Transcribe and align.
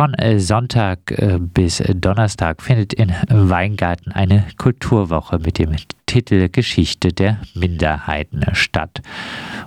Von 0.00 0.16
Sonntag 0.38 1.14
bis 1.52 1.84
Donnerstag 1.94 2.62
findet 2.62 2.94
in 2.94 3.10
Weingarten 3.28 4.12
eine 4.12 4.46
Kulturwoche 4.56 5.38
mit 5.38 5.58
dem 5.58 5.76
Titel 6.06 6.48
Geschichte 6.48 7.08
der 7.08 7.36
Minderheiten 7.54 8.42
statt. 8.54 9.02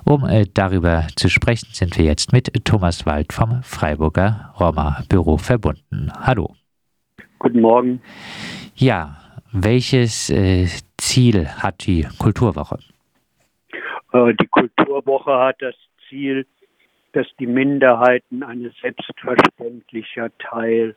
Um 0.06 0.28
darüber 0.56 1.06
zu 1.18 1.30
sprechen, 1.30 1.68
sind 1.72 2.00
wir 2.00 2.06
jetzt 2.06 2.34
mit 2.34 2.52
Thomas 2.66 3.06
Wald 3.06 3.32
vom 3.32 3.62
Freiburger 3.62 4.56
Roma 4.60 5.04
Büro 5.08 5.38
verbunden. 5.38 6.12
Hallo. 6.20 6.56
Guten 7.38 7.62
Morgen. 7.62 8.02
Ja, 8.74 9.18
welches 9.52 10.32
äh, 10.32 10.66
Ziel 10.98 11.48
hat 11.48 11.86
die 11.86 12.08
Kulturwoche? 12.18 12.80
Äh, 14.14 14.34
die 14.42 14.48
Kulturwoche 14.48 15.38
hat 15.38 15.58
das 15.60 15.76
Ziel, 16.10 16.48
dass 17.14 17.28
die 17.40 17.48
Minderheiten 17.48 18.44
ein 18.44 18.72
selbstverständlicher 18.82 20.30
Teil 20.40 20.96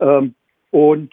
Ähm, 0.00 0.34
und 0.70 1.12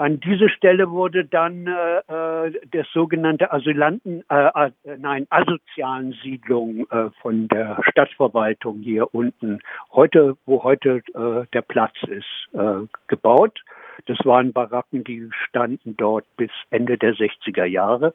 an 0.00 0.18
diese 0.18 0.48
Stelle 0.48 0.90
wurde 0.90 1.26
dann 1.26 1.66
äh, 1.66 2.46
äh 2.46 2.60
das 2.72 2.86
sogenannte 2.92 3.52
Asylanten, 3.52 4.24
äh, 4.30 4.66
äh, 4.66 4.70
nein, 4.96 5.26
asozialen 5.28 6.12
Siedlung 6.22 6.86
äh, 6.90 7.10
von 7.20 7.48
der 7.48 7.78
Stadtverwaltung 7.90 8.78
hier 8.78 9.14
unten, 9.14 9.60
heute, 9.92 10.38
wo 10.46 10.62
heute 10.62 11.02
äh, 11.14 11.46
der 11.52 11.62
Platz 11.62 11.94
ist, 12.04 12.48
äh, 12.54 12.86
gebaut. 13.08 13.62
Das 14.06 14.16
waren 14.24 14.54
Baracken, 14.54 15.04
die 15.04 15.28
standen 15.46 15.94
dort 15.98 16.24
bis 16.38 16.50
Ende 16.70 16.96
der 16.96 17.14
60er 17.14 17.66
Jahre, 17.66 18.14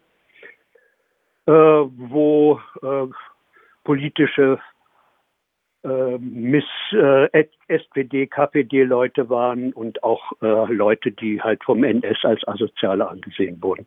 äh, 1.46 1.52
wo 1.52 2.60
äh, 2.82 3.08
politische 3.84 4.60
Miss 6.18 6.66
äh, 6.92 7.46
SPD, 7.68 8.28
KPD-Leute 8.28 9.30
waren 9.30 9.74
und 9.74 10.04
auch 10.04 10.32
äh, 10.42 10.74
Leute, 10.74 11.12
die 11.12 11.42
halt 11.42 11.64
vom 11.64 11.84
NS 11.84 12.24
als 12.24 12.48
Asoziale 12.48 13.08
angesehen 13.08 13.62
wurden. 13.62 13.86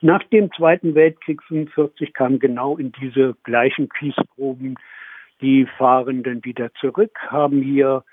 Nach 0.00 0.22
dem 0.24 0.50
Zweiten 0.52 0.94
Weltkrieg 0.94 1.42
45 1.44 2.12
kamen 2.14 2.38
genau 2.38 2.76
in 2.76 2.92
diese 2.92 3.34
gleichen 3.42 3.88
Kiesproben 3.88 4.76
die 5.40 5.66
Fahrenden 5.78 6.44
wieder 6.44 6.72
zurück, 6.74 7.18
haben 7.28 7.60
hier 7.60 8.04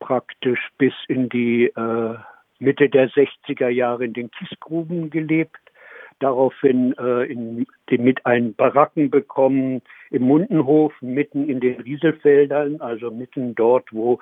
praktisch 0.00 0.60
bis 0.76 0.92
in 1.08 1.28
die 1.28 1.66
äh, 1.66 2.14
Mitte 2.58 2.88
der 2.88 3.08
60er 3.10 3.68
Jahre 3.68 4.04
in 4.04 4.12
den 4.12 4.30
Kiesgruben 4.30 5.10
gelebt 5.10 5.58
daraufhin 6.20 6.94
äh, 6.98 7.24
in, 7.24 7.66
mit 7.98 8.24
einen 8.26 8.54
Baracken 8.54 9.10
bekommen 9.10 9.82
im 10.10 10.22
Mundenhof, 10.22 10.92
mitten 11.00 11.48
in 11.48 11.60
den 11.60 11.80
Rieselfeldern, 11.80 12.80
also 12.80 13.10
mitten 13.10 13.54
dort, 13.54 13.92
wo 13.92 14.20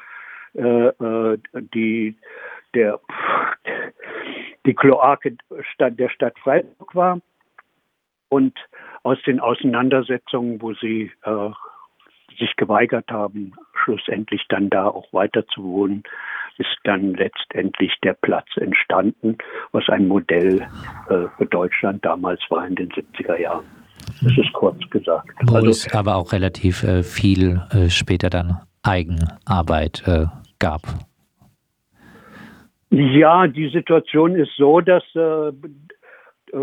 äh, 0.55 0.89
äh 0.89 1.39
die, 1.75 2.17
der, 2.75 3.01
die 4.67 4.75
Kloake 4.75 5.37
der 5.79 6.09
Stadt 6.09 6.39
Freiburg 6.39 6.95
war. 6.95 7.21
Und 8.29 8.59
aus 9.03 9.19
den 9.27 9.41
Auseinandersetzungen, 9.41 10.63
wo 10.63 10.73
sie 10.73 11.11
äh, 11.25 11.51
sich 12.39 12.57
geweigert 12.57 13.11
haben, 13.11 13.53
schlussendlich 13.83 14.45
dann 14.49 14.71
da 14.71 14.87
auch 14.87 15.13
weiter 15.13 15.47
zu 15.49 15.63
wohnen, 15.63 16.03
ist 16.59 16.77
dann 16.85 17.15
letztendlich 17.15 17.93
der 18.03 18.15
Platz 18.15 18.49
entstanden, 18.57 19.39
was 19.73 19.89
ein 19.89 20.07
Modell 20.09 20.67
äh, 21.09 21.27
für 21.37 21.47
Deutschland 21.47 22.05
damals 22.05 22.41
war 22.51 22.67
in 22.67 22.75
den 22.75 22.91
70er 22.91 23.41
Jahren. 23.41 23.65
Das 24.23 24.37
ist 24.37 24.53
kurz 24.53 24.79
gesagt. 24.91 25.31
Wo 25.43 25.57
also, 25.57 25.71
es 25.71 25.95
aber 25.95 26.17
auch 26.17 26.33
relativ 26.33 26.83
äh, 26.83 27.03
viel 27.03 27.61
äh, 27.71 27.89
später 27.89 28.31
dann 28.31 28.61
Eigenarbeit 28.83 30.03
äh, 30.07 30.27
gab. 30.59 30.83
Ja, 32.91 33.47
die 33.47 33.71
Situation 33.71 34.37
ist 34.37 34.55
so, 34.57 34.81
dass 34.81 35.03
äh, 35.15 35.49
äh, 35.49 35.53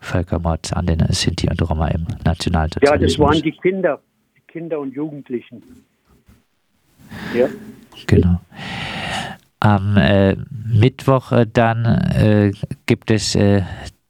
Völkermords 0.00 0.72
an 0.72 0.86
den 0.86 1.00
Sinti 1.10 1.48
und 1.48 1.62
Roma 1.68 1.88
im 1.88 2.06
Nationalsozialismus. 2.24 3.00
Ja, 3.00 3.06
das 3.06 3.18
waren 3.18 3.42
die 3.42 3.52
Kinder, 3.52 4.00
Kinder 4.52 4.78
und 4.78 4.94
Jugendlichen. 4.94 5.62
Ja. 7.34 7.48
Genau. 8.06 8.40
Am 9.60 9.96
äh, 9.96 10.36
Mittwoch 10.66 11.32
äh, 11.32 11.46
dann 11.52 12.52
gibt 12.86 13.10
es 13.10 13.36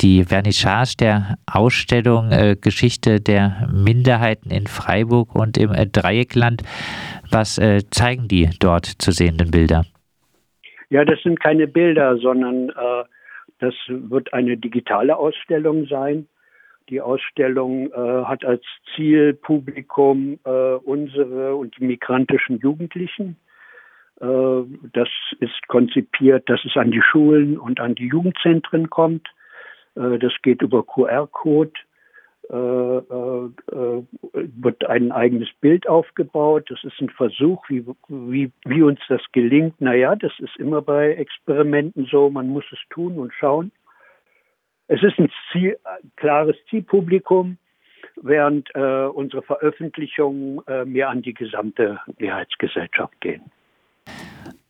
die 0.03 0.25
Vernissage 0.25 0.97
der 0.99 1.39
Ausstellung 1.51 2.33
äh, 2.33 2.57
Geschichte 2.61 3.21
der 3.21 3.69
Minderheiten 3.73 4.51
in 4.51 4.67
Freiburg 4.67 5.35
und 5.35 5.57
im 5.57 5.73
äh, 5.73 5.87
Dreieckland. 5.87 6.63
Was 7.31 7.59
äh, 7.59 7.83
zeigen 7.91 8.29
die 8.29 8.51
dort 8.59 8.87
zu 8.87 9.13
sehenden 9.13 9.51
Bilder? 9.51 9.85
Ja, 10.91 11.05
das 11.05 11.23
sind 11.23 11.41
keine 11.41 11.69
Bilder, 11.69 12.19
sondern 12.19 12.71
äh, 12.71 13.05
das 13.61 13.75
wird 13.89 14.35
eine 14.35 14.57
digitale 14.57 15.17
Ausstellung 15.17 15.87
sein. 15.87 16.27
Die 16.89 17.01
Ausstellung 17.01 17.91
äh, 17.93 18.25
hat 18.25 18.45
als 18.45 18.63
Zielpublikum 18.95 20.39
äh, 20.45 20.51
unsere 20.51 21.55
und 21.55 21.77
die 21.79 21.85
migrantischen 21.85 22.59
Jugendlichen. 22.59 23.37
Das 24.21 25.09
ist 25.41 25.67
konzipiert, 25.67 26.49
dass 26.49 26.65
es 26.65 26.77
an 26.77 26.93
die 26.93 27.03
Schulen 27.03 27.59
und 27.59 27.81
an 27.81 27.97
die 27.97 28.07
Jugendzentren 28.07 28.89
kommt. 28.89 29.27
Äh, 29.97 30.19
das 30.19 30.33
geht 30.43 30.63
über 30.63 30.85
QR-Code. 30.85 31.73
Äh, 32.51 32.57
äh, 32.57 34.03
wird 34.33 34.85
ein 34.87 35.13
eigenes 35.13 35.49
Bild 35.61 35.89
aufgebaut. 35.89 36.65
Das 36.69 36.83
ist 36.85 37.01
ein 37.01 37.09
Versuch, 37.11 37.65
wie, 37.69 37.85
wie, 38.09 38.51
wie 38.65 38.83
uns 38.83 39.01
das 39.09 39.23
gelingt. 39.33 39.81
Naja, 39.81 40.17
das 40.17 40.33
ist 40.39 40.57
immer 40.57 40.83
bei 40.83 41.15
Experimenten 41.15 42.07
so. 42.11 42.31
Man 42.31 42.49
muss 42.49 42.65
es 42.73 42.81
tun 42.91 43.19
und 43.19 43.33
schauen. 43.33 43.71
Es 44.93 45.03
ist 45.03 45.19
ein, 45.19 45.29
Ziel, 45.51 45.77
ein 45.85 46.13
klares 46.17 46.55
Zielpublikum, 46.69 47.57
während 48.21 48.69
äh, 48.75 49.07
unsere 49.07 49.41
Veröffentlichungen 49.41 50.61
äh, 50.67 50.85
mehr 50.85 51.09
an 51.09 51.23
die 51.23 51.33
gesamte 51.33 51.99
Mehrheitsgesellschaft 52.19 53.19
gehen. 53.23 53.41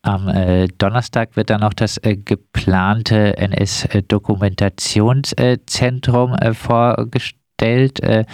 Am 0.02 0.28
äh, 0.28 0.68
Donnerstag 0.78 1.34
wird 1.34 1.50
dann 1.50 1.62
noch 1.62 1.74
das 1.74 1.98
äh, 2.04 2.16
geplante 2.16 3.36
NS-Dokumentationszentrum 3.36 6.34
äh, 6.34 6.54
vorgestellt. 6.54 7.41
Äh, 7.62 8.24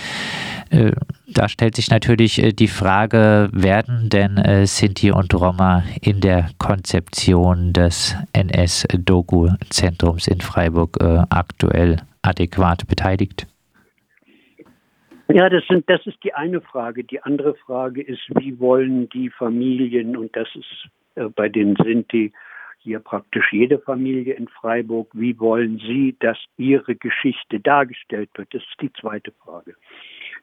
äh, 0.71 0.93
da 1.27 1.49
stellt 1.49 1.77
sich 1.77 1.91
natürlich 1.91 2.43
äh, 2.43 2.53
die 2.53 2.69
Frage, 2.69 3.51
werden 3.53 4.09
denn 4.09 4.67
Sinti 4.67 5.11
und 5.11 5.35
Roma 5.35 5.83
in 6.01 6.21
der 6.21 6.51
Konzeption 6.59 7.73
des 7.73 8.17
NS-Doku-Zentrums 8.33 10.27
in 10.29 10.41
Freiburg 10.41 10.97
aktuell 11.31 11.99
adäquat 12.23 12.87
beteiligt? 12.89 13.47
Ja, 15.31 15.51
das, 15.51 15.63
sind, 15.69 15.89
das 15.91 16.07
ist 16.07 16.17
die 16.25 16.33
eine 16.33 16.61
Frage. 16.63 17.05
Die 17.05 17.23
andere 17.23 17.55
Frage 17.55 18.03
ist, 18.03 18.23
wie 18.39 18.59
wollen 18.59 19.09
die 19.11 19.29
Familien, 19.29 20.17
und 20.17 20.35
das 20.35 20.49
ist 20.55 21.35
bei 21.35 21.49
den 21.49 21.77
Sinti 21.77 22.33
hier 22.89 23.01
praktisch 23.01 23.53
jede 23.53 23.79
Familie 23.79 24.33
in 24.33 24.49
Freiburg. 24.49 25.09
Wie 25.13 25.39
wollen 25.39 25.79
Sie, 25.79 26.17
dass 26.21 26.39
Ihre 26.57 26.97
Geschichte 26.97 27.61
dargestellt 27.61 28.31
wird? 28.35 28.55
Das 28.55 28.63
ist 28.63 28.81
die 28.81 28.93
zweite 28.95 29.31
Frage. 29.33 29.75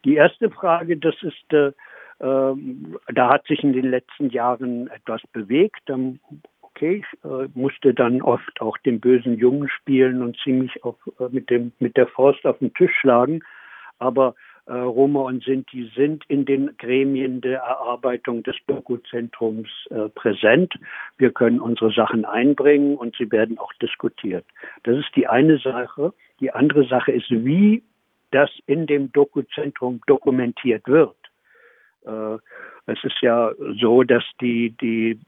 Die 0.05 0.13
erste 0.13 0.51
Frage, 0.51 0.95
das 0.97 1.15
ist, 1.23 1.51
äh, 1.51 1.71
äh, 2.19 2.55
da 3.13 3.29
hat 3.29 3.47
sich 3.47 3.63
in 3.63 3.73
den 3.73 3.89
letzten 3.89 4.29
Jahren 4.29 4.87
etwas 4.89 5.21
bewegt. 5.33 5.89
okay, 6.61 7.03
ich 7.03 7.23
äh, 7.23 7.47
musste 7.55 7.95
dann 7.95 8.21
oft 8.21 8.61
auch 8.61 8.77
den 8.77 8.99
bösen 8.99 9.39
Jungen 9.39 9.67
spielen 9.67 10.21
und 10.21 10.37
ziemlich 10.43 10.83
auf, 10.83 10.97
äh, 11.19 11.29
mit, 11.31 11.49
dem, 11.49 11.71
mit 11.79 11.97
der 11.97 12.07
Faust 12.07 12.45
auf 12.45 12.59
den 12.59 12.75
Tisch 12.75 12.95
schlagen. 13.01 13.41
Aber 13.97 14.35
äh, 14.67 14.73
Roma 14.73 15.21
und 15.21 15.43
Sinti 15.43 15.91
sind 15.95 16.23
in 16.27 16.45
den 16.45 16.75
Gremien 16.77 17.41
der 17.41 17.59
Erarbeitung 17.59 18.43
des 18.43 18.55
Doku-Zentrums 18.67 19.69
äh, 19.91 20.09
präsent. 20.09 20.73
Wir 21.17 21.31
können 21.31 21.59
unsere 21.59 21.91
Sachen 21.91 22.25
einbringen 22.25 22.95
und 22.95 23.15
sie 23.15 23.31
werden 23.31 23.59
auch 23.59 23.73
diskutiert. 23.73 24.45
Das 24.83 24.97
ist 24.97 25.15
die 25.15 25.27
eine 25.27 25.59
Sache. 25.59 26.13
Die 26.39 26.51
andere 26.51 26.85
Sache 26.87 27.11
ist, 27.11 27.29
wie 27.29 27.83
das 28.31 28.49
in 28.65 28.87
dem 28.87 29.11
Doku-Zentrum 29.11 30.01
dokumentiert 30.07 30.87
wird. 30.87 31.15
Äh, 32.05 32.37
es 32.87 33.03
ist 33.03 33.19
ja 33.21 33.51
so, 33.79 34.03
dass 34.03 34.23
die, 34.39 34.71
die, 34.81 35.19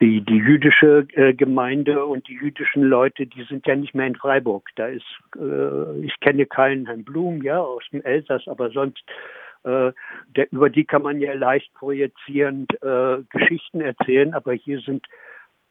die, 0.00 0.20
die 0.22 0.36
jüdische 0.36 1.06
äh, 1.12 1.34
Gemeinde 1.34 2.04
und 2.06 2.26
die 2.28 2.34
jüdischen 2.34 2.84
Leute, 2.84 3.26
die 3.26 3.42
sind 3.44 3.66
ja 3.66 3.76
nicht 3.76 3.94
mehr 3.94 4.06
in 4.06 4.16
Freiburg. 4.16 4.70
Da 4.76 4.86
ist, 4.86 5.04
äh, 5.36 6.00
ich 6.00 6.18
kenne 6.20 6.46
keinen 6.46 6.86
Herrn 6.86 7.04
Blum, 7.04 7.42
ja, 7.42 7.60
aus 7.60 7.84
dem 7.92 8.02
Elsass, 8.02 8.48
aber 8.48 8.70
sonst, 8.70 9.02
äh, 9.64 9.92
der, 10.34 10.50
über 10.52 10.70
die 10.70 10.84
kann 10.84 11.02
man 11.02 11.20
ja 11.20 11.34
leicht 11.34 11.72
projizierend 11.74 12.72
äh, 12.82 13.18
Geschichten 13.28 13.82
erzählen, 13.82 14.32
aber 14.32 14.54
hier 14.54 14.80
sind, 14.80 15.04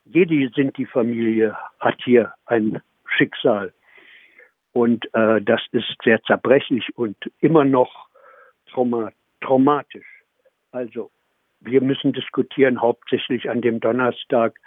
jede 0.06 0.50
sind 0.54 0.78
die 0.78 0.86
Familie, 0.86 1.58
hat 1.80 1.98
hier 2.04 2.34
ein 2.46 2.82
Schicksal. 3.18 3.74
Und 4.74 5.12
äh, 5.16 5.42
das 5.42 5.62
ist 5.72 5.96
sehr 6.04 6.22
zerbrechlich 6.24 6.96
und 6.96 7.18
immer 7.40 7.66
noch 7.66 8.08
trauma 8.72 9.12
traumatisch. 9.42 10.19
Also 10.72 11.12
wir 11.62 11.82
müssen 11.82 12.14
diskutieren, 12.14 12.82
hauptsächlich 12.82 13.50
an 13.50 13.62
dem 13.62 13.80
Donnerstag, 13.80 14.60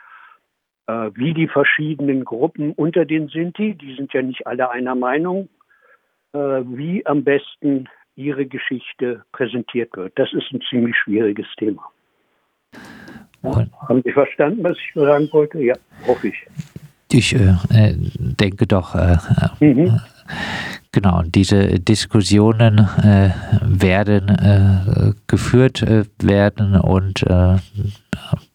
äh, 0.86 1.10
wie 1.14 1.34
die 1.34 1.48
verschiedenen 1.48 2.24
Gruppen 2.24 2.72
unter 2.72 3.04
den 3.04 3.28
Sinti, 3.28 3.74
die 3.74 3.94
sind 3.94 4.12
ja 4.12 4.22
nicht 4.22 4.46
alle 4.46 4.70
einer 4.70 4.94
Meinung, 4.94 5.48
äh, 6.32 6.38
wie 6.38 7.06
am 7.06 7.24
besten 7.24 7.88
ihre 8.14 8.46
Geschichte 8.46 9.24
präsentiert 9.32 9.96
wird. 9.96 10.18
Das 10.18 10.32
ist 10.32 10.52
ein 10.52 10.60
ziemlich 10.68 10.96
schwieriges 10.96 11.46
Thema. 11.56 11.82
Ja, 13.42 13.66
haben 13.88 14.02
Sie 14.04 14.12
verstanden, 14.12 14.62
was 14.62 14.76
ich 14.76 14.94
sagen 14.94 15.28
wollte? 15.32 15.60
Ja, 15.60 15.74
hoffe 16.06 16.28
ich. 16.28 16.46
Ich 17.12 17.34
äh, 17.34 17.54
äh 17.70 17.94
denke 18.18 18.66
doch. 18.66 18.94
Äh, 18.94 19.16
mhm. 19.60 20.00
Genau, 20.94 21.22
diese 21.22 21.80
Diskussionen 21.80 22.78
äh, 22.78 23.30
werden 23.62 24.28
äh, 24.28 25.14
geführt 25.26 25.80
äh, 25.80 26.04
werden 26.20 26.76
und 26.76 27.22
äh, 27.22 27.56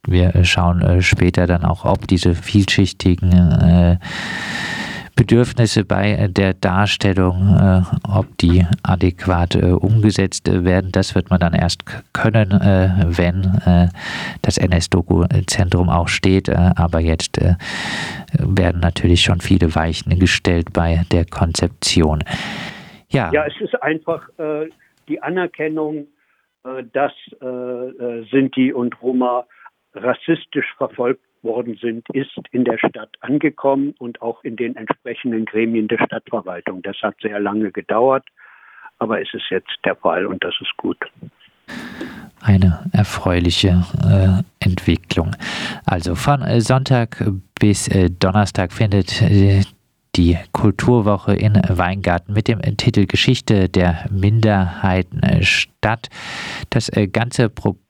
wir 0.06 0.46
schauen 0.46 0.82
äh, 0.82 1.01
später 1.01 1.48
dann 1.48 1.65
auch, 1.65 1.84
ob 1.84 2.08
diese 2.08 2.36
vielschichtigen 2.36 3.32
äh, 3.32 3.98
Bedürfnisse 5.17 5.83
bei 5.83 6.27
der 6.29 6.53
Darstellung, 6.53 7.57
äh, 7.59 7.81
ob 8.07 8.38
die 8.38 8.63
adäquat 8.83 9.55
äh, 9.55 9.71
umgesetzt 9.71 10.47
werden, 10.47 10.91
das 10.91 11.15
wird 11.15 11.31
man 11.31 11.39
dann 11.39 11.53
erst 11.53 11.83
können, 12.13 12.51
äh, 12.51 12.89
wenn 13.07 13.43
äh, 13.65 13.88
das 14.43 14.59
NS-Doku-Zentrum 14.59 15.89
auch 15.89 16.07
steht. 16.07 16.47
Äh, 16.47 16.55
aber 16.75 17.00
jetzt 17.00 17.41
äh, 17.41 17.55
werden 18.38 18.79
natürlich 18.79 19.21
schon 19.21 19.41
viele 19.41 19.74
Weichen 19.74 20.17
gestellt 20.19 20.67
bei 20.71 21.01
der 21.12 21.25
Konzeption. 21.25 22.24
Ja, 23.09 23.31
ja 23.33 23.45
es 23.47 23.59
ist 23.59 23.81
einfach 23.81 24.29
die 25.07 25.21
Anerkennung, 25.21 26.07
dass 26.91 27.13
Sinti 28.29 28.74
und 28.74 29.01
Roma 29.01 29.45
rassistisch 29.93 30.74
verfolgt 30.77 31.21
worden 31.44 31.77
sind, 31.82 32.08
ist 32.10 32.32
in 32.51 32.65
der 32.65 32.77
Stadt 32.77 33.10
angekommen 33.22 33.94
und 34.00 34.22
auch 34.22 34.44
in 34.44 34.56
den 34.56 34.75
entsprechenden 34.75 35.46
Gremien 35.46 35.88
der 35.88 36.03
Stadtverwaltung. 36.06 36.82
Das 36.82 36.98
hat 37.01 37.15
sehr 37.22 37.39
lange 37.39 37.72
gedauert, 37.72 38.25
aber 39.00 39.22
es 39.22 39.34
ist 39.34 39.50
jetzt 39.50 39.77
der 39.86 39.96
Fall 39.96 40.25
und 40.25 40.44
das 40.44 40.56
ist 40.62 40.75
gut. 40.77 40.98
Eine 42.41 42.89
erfreuliche 42.94 43.84
äh, 44.03 44.44
Entwicklung. 44.63 45.36
Also 45.86 46.15
von 46.15 46.41
äh, 46.41 46.62
Sonntag 46.62 47.24
bis 47.60 47.88
äh, 47.88 48.10
Donnerstag 48.10 48.72
findet 48.72 49.22
äh, 49.22 49.62
die 50.15 50.38
Kulturwoche 50.51 51.34
in 51.34 51.53
Weingarten 51.67 52.34
mit 52.34 52.48
dem 52.48 52.62
Titel 52.77 53.06
Geschichte 53.06 53.70
der 53.70 54.06
Minderheiten 54.10 55.22
äh, 55.22 55.44
statt. 55.44 56.10
Das 56.70 56.89
äh, 56.89 57.08
ganze 57.08 57.50
Problem 57.50 57.87